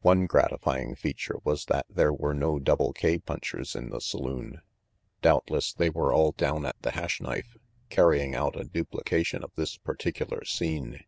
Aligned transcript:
One 0.00 0.26
gratifying 0.26 0.96
feature 0.96 1.36
was 1.44 1.66
that 1.66 1.86
there 1.88 2.12
were 2.12 2.34
no 2.34 2.58
Double 2.58 2.92
K 2.92 3.20
punchers 3.20 3.76
in 3.76 3.90
the 3.90 4.00
saloon. 4.00 4.62
Doubtless 5.22 5.72
they 5.72 5.90
were 5.90 6.12
all 6.12 6.32
down 6.32 6.66
at 6.66 6.82
the 6.82 6.90
Hash 6.90 7.20
Knife, 7.20 7.56
carrying 7.88 8.34
out 8.34 8.56
a 8.60 8.64
dupli 8.64 9.04
cation 9.04 9.44
of 9.44 9.52
this 9.54 9.76
particular 9.76 10.44
scene. 10.44 11.04